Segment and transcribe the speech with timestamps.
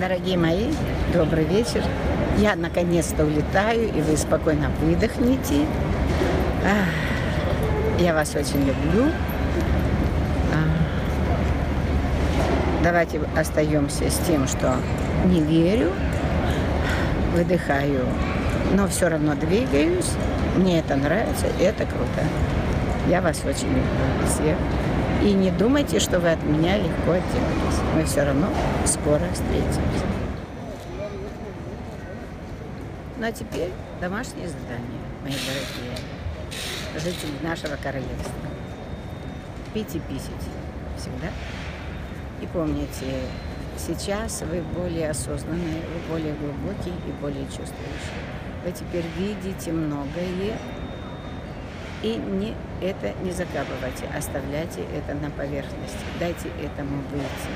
[0.00, 0.72] Дорогие мои,
[1.12, 1.84] добрый вечер.
[2.38, 5.66] Я наконец-то улетаю, и вы спокойно выдохните.
[7.98, 9.10] Я вас очень люблю.
[12.82, 14.74] Давайте остаемся с тем, что
[15.26, 15.90] не верю,
[17.34, 18.06] выдыхаю,
[18.72, 20.12] но все равно двигаюсь.
[20.56, 22.26] Мне это нравится, это круто.
[23.06, 24.56] Я вас очень люблю всех.
[25.22, 27.80] И не думайте, что вы от меня легко отделались.
[27.94, 28.48] Мы все равно
[28.86, 30.06] скоро встретимся.
[33.18, 33.68] Ну а теперь
[34.00, 35.94] домашнее задание, мои дорогие
[36.94, 38.48] жители нашего королевства.
[39.74, 40.00] И писать
[40.96, 41.28] всегда.
[42.40, 43.20] И помните,
[43.76, 48.20] сейчас вы более осознанные, вы более глубокие и более чувствующие.
[48.64, 50.56] Вы теперь видите многое,
[52.02, 57.50] и не, это не закапывайте, оставляйте это на поверхности, дайте этому выйти.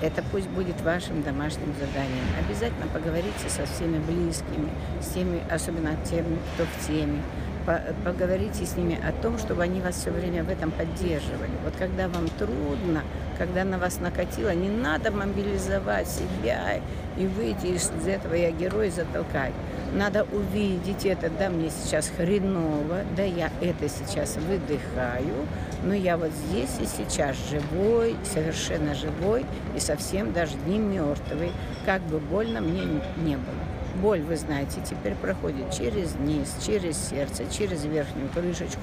[0.00, 2.24] Это пусть будет вашим домашним заданием.
[2.46, 4.70] Обязательно поговорите со всеми близкими,
[5.02, 7.20] с теми, особенно теми, кто в теме.
[7.68, 11.50] По- Поговорите с ними о том, чтобы они вас все время в этом поддерживали.
[11.62, 13.02] Вот когда вам трудно,
[13.36, 16.80] когда на вас накатило, не надо мобилизовать себя
[17.18, 19.52] и выйти из этого «я герой» затолкать.
[19.92, 25.46] Надо увидеть это, да, мне сейчас хреново, да, я это сейчас выдыхаю,
[25.84, 29.44] но я вот здесь и сейчас живой, совершенно живой
[29.76, 31.52] и совсем даже не мертвый,
[31.84, 32.80] как бы больно мне
[33.18, 33.64] не было.
[34.02, 38.80] Боль, вы знаете, теперь проходит через низ, через сердце, через верхнюю крышечку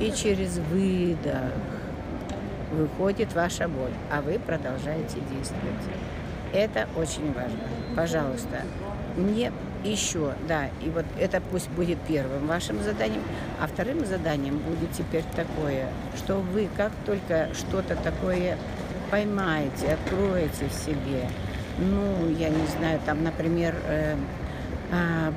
[0.00, 1.52] и через выдох.
[2.72, 5.74] Выходит ваша боль, а вы продолжаете действовать.
[6.52, 7.58] Это очень важно.
[7.96, 8.62] Пожалуйста,
[9.16, 9.50] не
[9.84, 13.22] еще, да, и вот это пусть будет первым вашим заданием,
[13.60, 18.58] а вторым заданием будет теперь такое, что вы как только что-то такое
[19.10, 21.28] поймаете, откроете в себе,
[21.78, 24.16] ну, я не знаю, там, например, э,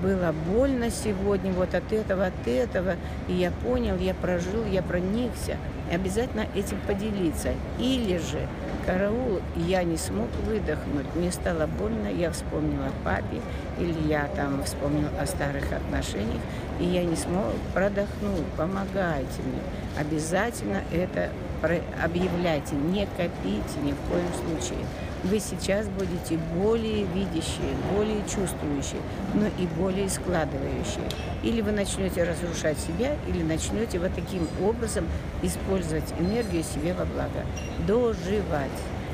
[0.01, 2.95] было больно сегодня вот от этого, от этого,
[3.27, 5.57] и я понял, я прожил, я проникся,
[5.89, 7.49] и обязательно этим поделиться.
[7.79, 8.47] Или же,
[8.85, 13.41] караул, я не смог выдохнуть, мне стало больно, я вспомнила о папе,
[13.79, 16.41] или я там вспомнил о старых отношениях,
[16.79, 19.61] и я не смог, продохнуть, помогайте мне.
[19.99, 21.29] Обязательно это
[21.61, 24.85] объявляйте, не копите ни в коем случае.
[25.23, 29.01] Вы сейчас будете более видящие, более чувствующие,
[29.35, 31.07] но и более складывающие.
[31.43, 35.05] Или вы начнете разрушать себя, или начнете вот таким образом
[35.43, 37.45] использовать энергию себе во благо.
[37.85, 38.71] Доживать.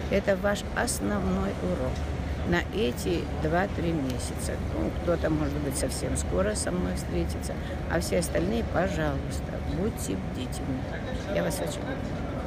[0.09, 2.16] Это ваш основной урок
[2.49, 4.53] на эти 2-3 месяца.
[4.73, 7.53] Ну, кто-то, может быть, совсем скоро со мной встретится,
[7.91, 10.79] а все остальные, пожалуйста, будьте бдительны.
[11.35, 12.46] Я вас очень люблю.